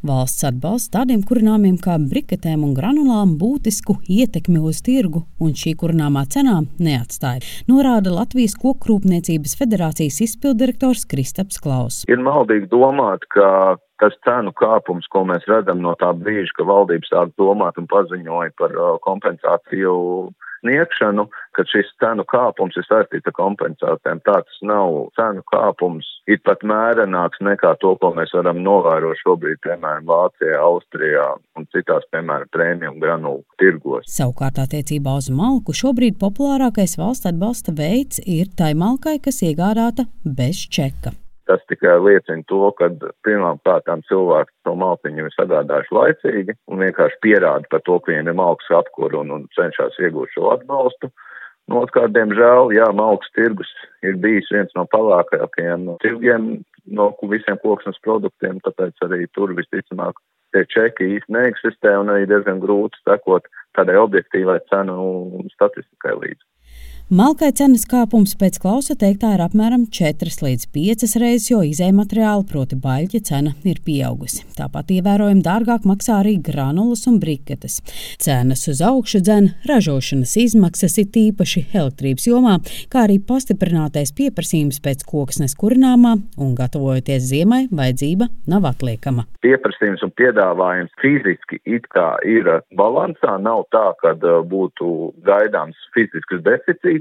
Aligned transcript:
Valsts 0.00 0.46
atbalsts 0.48 0.88
tādiem 0.94 1.20
kurināmiem 1.28 1.74
kā 1.76 1.98
briketēm 2.00 2.62
un 2.64 2.70
granulām 2.72 3.34
būtisku 3.40 3.98
ietekmi 4.08 4.56
uz 4.64 4.78
tirgu 4.86 5.26
un 5.44 5.52
šī 5.52 5.74
kurināmā 5.82 6.22
cenā 6.32 6.62
neatstāja, 6.80 7.44
norāda 7.68 8.14
Latvijas 8.14 8.56
Kokrūpniecības 8.62 9.58
federācijas 9.60 10.22
izpildirektors 10.24 11.04
Kristaps 11.10 11.60
Klaus. 11.60 12.00
Ir 12.08 12.24
maldīgi 12.24 12.70
domāt, 12.72 13.28
ka 13.28 13.76
tas 14.00 14.16
cenu 14.24 14.54
kāpums, 14.56 15.04
ko 15.12 15.26
mēs 15.28 15.44
redzam 15.50 15.84
no 15.84 15.92
tā 16.00 16.14
brīža, 16.16 16.56
ka 16.56 16.68
valdības 16.70 17.12
sāk 17.12 17.36
domāt 17.36 17.76
un 17.76 17.90
paziņoja 17.92 18.56
par 18.56 18.72
uh, 18.72 18.94
kompensāciju 19.04 19.92
sniegšanu, 20.60 21.26
ka 21.56 21.64
šis 21.68 21.90
cenu 22.02 22.24
kāpums 22.28 22.76
ir 22.78 22.86
saistīts 22.86 23.28
ar 23.30 23.36
kompensācijām. 23.36 24.22
Tā 24.26 24.36
tas 24.46 24.60
nav. 24.66 24.96
Cenu 25.18 25.44
kāpums 25.50 26.08
ir 26.30 26.40
pat 26.46 26.64
mērenāks 26.66 27.42
nekā 27.44 27.74
to, 27.82 27.94
ko 28.00 28.12
mēs 28.16 28.34
varam 28.36 28.62
novērot 28.64 29.20
šobrīd, 29.24 29.60
piemēram, 29.66 30.06
Vācijā, 30.10 30.58
Austrijā 30.64 31.26
un 31.58 31.68
citās, 31.74 32.06
piemēram, 32.14 32.50
prēmiju 32.54 32.96
granulu 33.02 33.42
tirgos. 33.60 34.08
Savukārt 34.10 34.60
attiecībā 34.62 35.16
uz 35.20 35.30
malku 35.34 35.76
šobrīd 35.76 36.20
populārākais 36.20 36.98
valsts 37.00 37.30
atbalsta 37.30 37.74
veids 37.76 38.22
ir 38.26 38.52
tai 38.56 38.72
malkai, 38.78 39.18
kas 39.24 39.42
iegādāta 39.46 40.08
bez 40.24 40.62
čeka. 40.70 41.16
Tas 41.50 41.62
tikai 41.66 41.96
liecina 41.98 42.44
to, 42.46 42.60
ka 42.78 42.86
pirmām 43.26 43.58
kārtām 43.66 44.04
cilvēki 44.06 44.52
to 44.68 44.74
maltiņu 44.78 45.24
ir 45.26 45.32
sagādājuši 45.34 45.96
laicīgi 45.96 46.54
un 46.70 46.84
vienkārši 46.84 47.18
pierāda 47.26 47.66
par 47.72 47.82
to, 47.88 47.96
ka 47.98 48.12
viņiem 48.12 48.30
ir 48.30 48.36
malks 48.38 48.70
apkur 48.78 49.16
un, 49.18 49.32
un 49.34 49.48
cenšas 49.56 49.98
iegūt 49.98 50.30
šo 50.36 50.52
atbalstu. 50.52 51.10
Nu, 51.66 51.80
otrkārt, 51.82 52.14
diemžēl, 52.14 52.70
jā, 52.74 52.86
malks 52.94 53.32
tirgus 53.34 53.70
ir 54.06 54.14
bijis 54.22 54.46
viens 54.54 54.70
no 54.78 54.86
palākajiem 54.94 55.88
tirgiem 56.04 56.46
no 56.86 57.10
visiem 57.32 57.58
koksnes 57.64 57.98
produktiem, 58.06 58.62
tāpēc 58.62 59.02
arī 59.06 59.26
tur 59.34 59.50
visticamāk 59.58 60.22
tie 60.54 60.64
čeki 60.70 61.16
īsti 61.16 61.34
neeksistē 61.34 61.96
un 61.98 62.14
arī 62.14 62.30
diezgan 62.30 62.62
grūti 62.62 62.98
sekot 63.02 63.50
tādai 63.78 63.98
objektīvai 63.98 64.58
cenu 64.70 65.42
statistikai 65.56 66.14
līdzi. 66.14 66.44
Malkai 67.10 67.48
cenas 67.58 67.82
kāpums 67.90 68.36
pēc 68.38 68.60
klausa 68.62 68.94
teiktā 68.94 69.32
ir 69.34 69.40
apmēram 69.42 69.88
4 69.90 70.30
līdz 70.44 70.68
5 70.70 71.16
reizes, 71.18 71.48
jo 71.50 71.58
izējumateriāla, 71.66 72.44
proti 72.46 72.76
baļķa 72.78 73.20
cena, 73.26 73.50
ir 73.66 73.80
pieaugusi. 73.82 74.44
Tāpat 74.54 74.92
ievērojami 74.94 75.42
dārgāk 75.42 75.88
maksā 75.90 76.20
arī 76.20 76.36
granulas 76.38 77.02
un 77.10 77.16
briketes. 77.18 77.80
Cenas 78.22 78.62
uz 78.70 78.78
augšu 78.86 79.18
dzen 79.26 79.48
ražošanas 79.66 80.36
izmaksas 80.38 80.94
ir 81.02 81.08
tīpaši 81.16 81.64
elektrības 81.80 82.28
jomā, 82.30 82.60
kā 82.94 83.02
arī 83.08 83.18
pastiprinātais 83.18 84.14
pieprasījums 84.14 84.78
pēc 84.78 85.02
koksnes 85.10 85.58
kurināmā 85.58 86.14
un 86.38 86.54
gatavojoties 86.54 87.26
ziemai, 87.32 87.64
vajadzība 87.74 88.30
nav 88.54 88.70
atliekama. 88.70 89.26
Pieprasījums 89.42 90.06
un 90.06 90.14
piedāvājums 90.14 90.94
fiziski 91.02 91.58
it 91.66 91.90
kā 91.90 92.06
ir 92.22 92.54
balansā, 92.78 93.34
nav 93.42 93.66
tā, 93.74 93.88
ka 93.98 94.14
būtu 94.46 94.94
gaidāms 95.26 95.88
fizisks 95.96 96.46
deficīts 96.46 96.99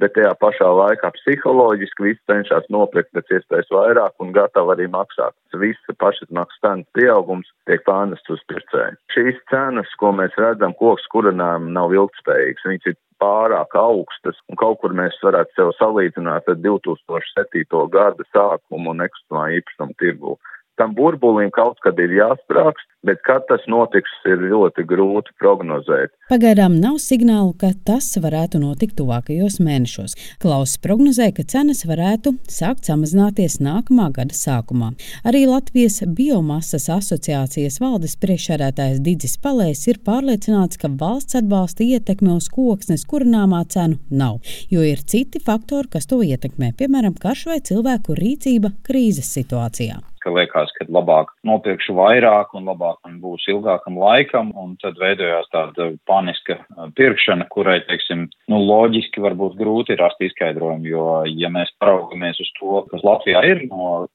bet 0.00 0.14
tajā 0.16 0.32
pašā 0.40 0.68
laikā 0.80 1.10
psiholoģiski 1.18 2.06
viss 2.06 2.24
cenšas 2.30 2.68
nopirkt 2.72 3.12
pēc 3.16 3.34
iespējas 3.38 3.70
vairāk 3.74 4.24
un 4.24 4.32
gatavi 4.36 4.74
arī 4.74 4.88
maksāt. 4.92 5.36
Visa 5.60 5.96
pašizmaksas 6.02 6.64
cenas 6.64 6.88
pieaugums 6.96 7.50
tiek 7.68 7.84
pārnests 7.88 8.32
uz 8.32 8.42
pircēju. 8.50 8.98
Šīs 9.14 9.38
cenas, 9.52 9.92
ko 10.00 10.14
mēs 10.16 10.36
redzam, 10.40 10.74
koks 10.80 11.06
kurinājumi 11.14 11.74
nav 11.76 11.94
ilgspējīgas. 11.96 12.66
Viņas 12.70 12.92
ir 12.92 12.98
pārāk 13.20 13.76
augstas, 13.76 14.38
un 14.48 14.58
kaut 14.60 14.80
kur 14.80 14.94
mēs 14.96 15.18
varētu 15.24 15.56
sev 15.58 15.74
salīdzināt 15.78 16.48
ar 16.48 16.56
2007. 16.64 17.66
gada 17.92 18.26
sākumu 18.32 18.94
un 18.94 19.04
nekustamā 19.04 19.50
īpašuma 19.58 19.96
tirgu 20.00 20.38
tam 20.80 20.94
burbulim 20.96 21.52
kaut 21.52 21.78
kad 21.84 21.98
ir 22.00 22.12
jāsprāgst, 22.16 22.88
bet 23.04 23.20
kad 23.24 23.44
tas 23.48 23.62
notiks, 23.68 24.12
ir 24.28 24.40
ļoti 24.50 24.84
grūti 24.88 25.32
prognozēt. 25.40 26.12
Pagaidām 26.32 26.76
nav 26.80 26.98
signālu, 27.02 27.52
ka 27.60 27.72
tas 27.86 28.08
varētu 28.20 28.60
notikt 28.62 28.96
tuvākajos 29.00 29.58
mēnešos. 29.64 30.16
Klauss 30.42 30.80
prognozē, 30.84 31.30
ka 31.36 31.44
cenas 31.48 31.82
varētu 31.88 32.34
sākt 32.50 32.88
samazināties 32.88 33.58
nākamā 33.64 34.10
gada 34.16 34.36
sākumā. 34.36 34.92
Arī 35.28 35.46
Latvijas 35.48 36.00
biomasas 36.16 36.88
asociācijas 36.92 37.80
valdes 37.82 38.16
priekšsēdētājs 38.20 39.02
Digis 39.04 39.36
Palējs 39.40 39.86
ir 39.92 40.00
pārliecināts, 40.06 40.80
ka 40.80 40.92
valsts 41.00 41.40
atbalsta 41.40 41.86
ietekme 41.86 42.36
uz 42.36 42.50
koksnes 42.52 43.06
kurināmā 43.08 43.64
cenu 43.72 44.00
nav, 44.12 44.40
jo 44.72 44.84
ir 44.84 45.04
citi 45.04 45.42
faktori, 45.44 45.92
kas 45.96 46.08
to 46.10 46.20
ietekmē, 46.24 46.74
piemēram, 46.78 47.16
karš 47.20 47.48
vai 47.50 47.60
cilvēku 47.64 48.16
rīcība 48.18 48.74
krīzes 48.86 49.32
situācijā 49.40 50.00
ka 50.22 50.32
liekas, 50.34 50.72
ka 50.76 50.86
labāk 50.92 51.32
nopirkšu 51.46 51.94
vairāk 51.96 52.54
un 52.58 52.68
labāk 52.70 52.98
man 53.06 53.18
būs 53.22 53.46
ilgākam 53.52 53.98
laikam, 54.00 54.52
un 54.58 54.76
tad 54.82 54.98
veidojās 55.00 55.48
tāda 55.54 55.90
paniska 56.08 56.58
pirkšana, 56.98 57.48
kurai, 57.52 57.80
teiksim, 57.88 58.26
nu, 58.52 58.60
loģiski 58.70 59.22
varbūt 59.24 59.56
grūti 59.60 59.98
rast 60.00 60.20
izskaidrojumu, 60.24 60.90
jo, 60.90 61.06
ja 61.30 61.52
mēs 61.52 61.72
paraugamies 61.82 62.40
uz 62.42 62.52
to, 62.58 62.84
kas 62.92 63.06
Latvijā 63.06 63.42
ir 63.48 63.64
no 63.70 64.06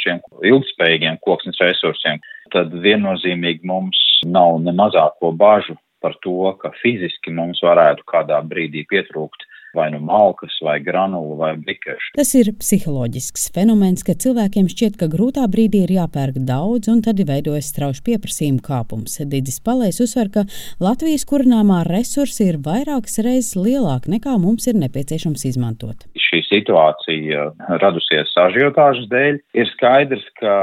šiem 0.00 0.22
ilgspējīgiem 0.52 1.20
koksnes 1.24 1.60
resursiem, 1.62 2.20
tad 2.54 2.74
viennozīmīgi 2.84 3.64
mums 3.66 4.00
nav 4.26 4.60
ne 4.62 4.74
mazāko 4.76 5.32
bažu 5.36 5.76
par 6.04 6.16
to, 6.20 6.52
ka 6.60 6.70
fiziski 6.82 7.32
mums 7.32 7.62
varētu 7.64 8.04
kādā 8.10 8.42
brīdī 8.44 8.84
pietrūkt 8.90 9.46
vai 9.76 9.90
nu 9.94 10.00
malkas, 10.04 10.56
vai 10.64 10.78
granulu, 10.84 11.36
vai 11.40 11.52
bikešu. 11.60 12.14
Tas 12.18 12.32
ir 12.38 12.52
psiholoģisks 12.60 13.48
fenomens, 13.54 14.04
ka 14.06 14.16
cilvēkiem 14.24 14.68
šķiet, 14.72 14.98
ka 15.00 15.08
grūtā 15.12 15.46
brīdī 15.50 15.84
ir 15.86 15.94
jāpērk 15.98 16.40
daudz, 16.48 16.90
un 16.92 17.02
tad 17.04 17.20
veidojas 17.24 17.70
strauji 17.72 18.04
pieprasījuma 18.08 18.64
kāpums. 18.64 19.18
Digis 19.30 19.60
Palais 19.64 20.00
uzsver, 20.02 20.30
ka 20.34 20.46
Latvijas 20.82 21.26
kurināmā 21.28 21.82
resursi 21.88 22.50
ir 22.50 22.60
vairākas 22.64 23.20
reizes 23.24 23.54
lielāki 23.58 24.12
nekā 24.16 24.36
mums 24.40 24.68
ir 24.70 24.78
nepieciešams 24.80 25.46
izmantot. 25.50 26.06
Šī 26.18 26.42
situācija 26.48 27.50
radusies 27.82 28.34
ažiotāžas 28.46 29.08
dēļ. 29.12 29.40
Ir 29.54 29.70
skaidrs, 29.74 30.24
ka 30.40 30.56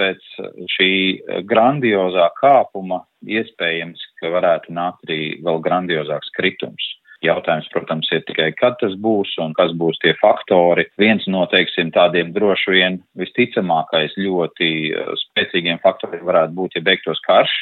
pēc 0.00 0.20
šī 0.76 0.90
grandiozā 1.48 2.28
kāpuma 2.40 3.02
iespējams, 3.24 4.02
ka 4.20 4.32
varētu 4.34 4.74
nākt 4.76 5.08
arī 5.08 5.22
vēl 5.44 5.62
grandiozāks 5.64 6.32
kritums. 6.36 6.92
Jautājums, 7.24 7.68
protams, 7.72 8.08
ir 8.12 8.24
tikai, 8.28 8.50
kad 8.58 8.76
tas 8.80 8.96
būs 9.00 9.36
un 9.42 9.54
kas 9.56 9.72
būs 9.78 10.00
tie 10.02 10.14
faktori. 10.18 10.86
Viens 11.00 11.24
no, 11.30 11.44
teiksim, 11.50 11.92
tādiem 11.94 12.32
droši 12.34 12.74
vien 12.74 12.98
visticamākais 13.20 14.16
ļoti 14.18 14.70
eh, 14.90 15.14
spēcīgiem 15.22 15.80
faktoriem 15.84 16.24
varētu 16.26 16.56
būt, 16.58 16.78
ja 16.78 16.84
beigtos 16.84 17.22
karš, 17.28 17.54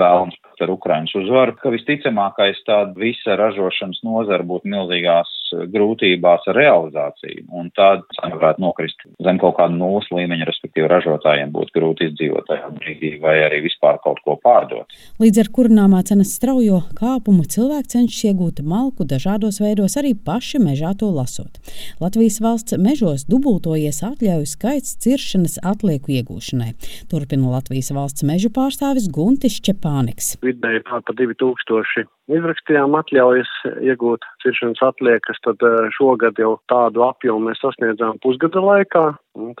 vēlams 0.00 0.36
pat 0.56 0.66
ar 0.66 0.72
Ukrainas 0.72 1.14
uzvaru, 1.14 1.54
ka 1.60 1.70
visticamākais 1.70 2.62
tāda 2.66 2.94
visa 2.96 3.36
ražošanas 3.36 4.00
nozara 4.04 4.44
būtu 4.44 4.68
milzīgās 4.72 5.28
grūtībās 5.70 6.46
ar 6.50 6.56
realizāciju, 6.56 7.46
un 7.52 7.70
tāda 7.76 8.02
cena 8.16 8.36
varētu 8.36 8.62
nokrist 8.62 9.04
zem 9.22 9.38
kaut 9.38 9.56
kāda 9.58 9.74
nulles 9.76 10.08
līmeņa, 10.10 10.48
respektīvi 10.48 10.88
ražotājiem 10.90 11.52
būtu 11.54 11.76
grūti 11.76 12.08
izdzīvot 12.10 12.48
tajā 12.48 12.70
brīdī 12.78 13.12
vai 13.22 13.36
arī 13.44 13.62
vispār 13.66 14.00
kaut 14.04 14.20
ko 14.24 14.36
pārdot. 14.42 14.90
Līdz 15.22 15.44
ar 15.44 15.50
kurināmā 15.54 16.02
cenas 16.08 16.34
straujo 16.36 16.82
kāpumu 16.98 17.46
cilvēki 17.46 17.92
cenšas 17.94 18.24
iegūt 18.32 18.62
malku 18.66 19.06
dažādos 19.06 19.60
veidos, 19.62 19.96
arī 20.00 20.14
paši 20.16 20.60
mežā 20.62 20.94
to 20.98 21.10
lasot. 21.14 21.60
Latvijas 22.02 22.40
valsts 22.42 22.78
mežos 22.80 23.26
dubultojies 23.30 24.02
atļauju 24.06 24.50
skaits 24.50 24.96
ciršanas 25.04 25.60
atlieku 25.62 26.16
iegūšanai. 26.18 26.72
Turpina 27.12 27.54
Latvijas 27.54 27.92
valsts 27.94 28.26
mežu 28.26 28.50
pārstāvis 28.54 29.08
Guntis 29.12 29.60
Šķepāniks. 29.60 30.34
Vidēji 30.46 30.84
pa 30.86 31.00
2000 31.08 32.06
izrakstījām 32.36 32.94
atļaujas 32.98 33.50
iegūt 33.82 34.24
ciršanas 34.44 34.82
atliekas, 34.88 35.40
tad 35.46 35.62
eh, 35.66 35.90
šogad 35.98 36.38
jau 36.42 36.56
tādu 36.72 37.04
apjomu 37.06 37.50
mēs 37.50 37.62
sasniedzām 37.62 38.20
pusgada 38.24 38.62
laikā. 38.62 39.04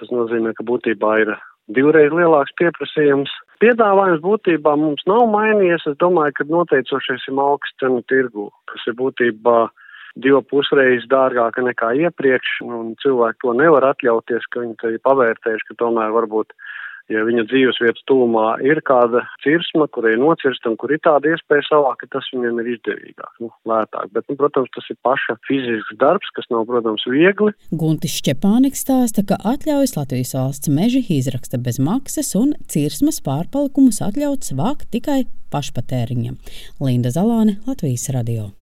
Tas 0.00 0.12
nozīmē, 0.14 0.54
ka 0.56 0.66
būtībā 0.66 1.12
ir 1.24 1.34
divreiz 1.76 2.12
lielāks 2.14 2.54
pieprasījums. 2.60 3.32
Piedāvājums 3.62 4.22
būtībā 4.24 4.76
mums 4.78 5.02
nav 5.08 5.26
mainījies. 5.32 5.88
Es 5.90 5.98
domāju, 6.02 6.36
ka 6.36 6.48
noteicošais 6.50 7.26
ir 7.26 7.36
malks 7.38 7.74
cenu 7.80 8.02
tirgu, 8.10 8.50
kas 8.70 8.86
ir 8.90 8.96
būtībā 9.00 9.58
divu 10.16 10.40
pusreiz 10.48 11.04
dārgāka 11.12 11.64
nekā 11.64 11.92
iepriekš, 12.06 12.60
un 12.64 12.94
cilvēki 13.02 13.42
to 13.44 13.52
nevar 13.58 13.84
atļauties, 13.90 14.48
ka 14.52 14.62
viņi 14.64 14.76
te 14.80 14.94
ir 14.94 15.02
pavērtējuši, 15.04 15.68
ka 15.68 15.78
tomēr 15.82 16.14
varbūt 16.14 16.54
ja 17.12 17.22
viņa 17.26 17.46
dzīves 17.50 17.78
vietas 17.82 18.04
tūmā 18.10 18.46
ir 18.66 18.80
kāda 18.86 19.22
cirsma, 19.44 19.86
kurai 19.94 20.16
nocirstam, 20.20 20.76
kur 20.80 20.92
ir 20.94 21.02
tāda 21.04 21.32
iespēja 21.32 21.66
savākt, 21.68 22.02
ka 22.02 22.16
tas 22.16 22.28
viņiem 22.34 22.60
ir 22.62 22.72
izdevīgāk, 22.76 23.32
nu, 23.42 23.50
lētāk. 23.68 24.10
Bet, 24.16 24.26
nu, 24.30 24.38
protams, 24.40 24.72
tas 24.74 24.90
ir 24.92 24.98
paša 25.06 25.38
fizisks 25.48 25.98
darbs, 26.00 26.32
kas 26.36 26.48
nav, 26.52 26.66
protams, 26.70 27.06
viegli. 27.10 27.54
Guntis 27.70 28.18
Šķepāniks 28.20 28.84
stāsta, 28.86 29.26
ka 29.26 29.38
atļaujas 29.54 29.96
Latvijas 29.98 30.34
valsts 30.38 30.72
meži 30.72 31.04
izraksta 31.18 31.60
bez 31.62 31.80
maksas 31.82 32.34
un 32.38 32.54
cirsmas 32.72 33.22
pārpalikumus 33.24 34.02
atļauts 34.04 34.54
vākt 34.58 34.90
tikai 34.94 35.24
pašpatēriņam. 35.54 36.38
Linda 36.82 37.14
Zalāne, 37.14 37.60
Latvijas 37.68 38.10
radio. 38.14 38.50